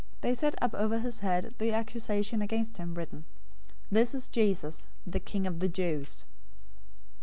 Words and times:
027:037 0.21 0.21
They 0.21 0.33
set 0.33 0.63
up 0.63 0.73
over 0.73 0.97
his 0.99 1.19
head 1.19 1.53
the 1.59 1.73
accusation 1.73 2.41
against 2.41 2.77
him 2.77 2.95
written, 2.95 3.23
"THIS 3.91 4.15
IS 4.15 4.27
JESUS, 4.29 4.87
THE 5.05 5.19
KING 5.19 5.45
OF 5.45 5.59
THE 5.59 5.69
JEWS." 5.69 6.25